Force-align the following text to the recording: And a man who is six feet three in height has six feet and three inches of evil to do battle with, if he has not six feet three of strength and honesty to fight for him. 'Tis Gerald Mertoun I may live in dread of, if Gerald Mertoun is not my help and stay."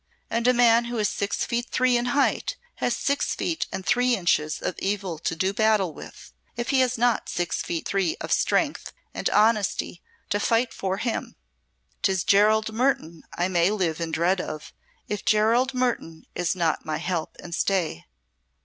And 0.31 0.47
a 0.47 0.51
man 0.53 0.85
who 0.85 0.97
is 0.97 1.09
six 1.09 1.45
feet 1.45 1.67
three 1.69 1.95
in 1.95 2.05
height 2.05 2.55
has 2.77 2.95
six 2.95 3.35
feet 3.35 3.67
and 3.71 3.85
three 3.85 4.15
inches 4.15 4.59
of 4.59 4.73
evil 4.79 5.19
to 5.19 5.35
do 5.35 5.53
battle 5.53 5.93
with, 5.93 6.33
if 6.57 6.69
he 6.69 6.79
has 6.79 6.97
not 6.97 7.29
six 7.29 7.61
feet 7.61 7.87
three 7.87 8.15
of 8.19 8.31
strength 8.31 8.93
and 9.13 9.29
honesty 9.29 10.01
to 10.31 10.39
fight 10.39 10.73
for 10.73 10.97
him. 10.97 11.35
'Tis 12.01 12.23
Gerald 12.23 12.73
Mertoun 12.73 13.21
I 13.37 13.47
may 13.47 13.69
live 13.69 14.01
in 14.01 14.09
dread 14.11 14.41
of, 14.41 14.73
if 15.07 15.23
Gerald 15.23 15.75
Mertoun 15.75 16.23
is 16.33 16.55
not 16.55 16.83
my 16.83 16.97
help 16.97 17.35
and 17.37 17.53
stay." 17.53 18.05